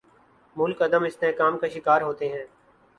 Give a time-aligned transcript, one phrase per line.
[0.55, 2.45] ملک عدم استحکام کا شکار ہوتے ہیں۔